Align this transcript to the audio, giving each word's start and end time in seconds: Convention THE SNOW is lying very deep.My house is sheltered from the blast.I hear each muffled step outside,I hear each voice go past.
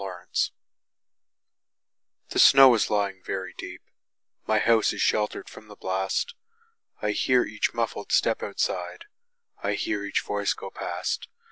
Convention 0.03 0.53
THE 2.29 2.39
SNOW 2.39 2.73
is 2.73 2.89
lying 2.89 3.21
very 3.23 3.53
deep.My 3.55 4.57
house 4.57 4.93
is 4.93 5.01
sheltered 5.03 5.47
from 5.47 5.67
the 5.67 5.75
blast.I 5.75 7.11
hear 7.11 7.43
each 7.43 7.75
muffled 7.75 8.11
step 8.11 8.41
outside,I 8.41 9.73
hear 9.73 10.03
each 10.03 10.21
voice 10.21 10.53
go 10.55 10.71
past. 10.71 11.27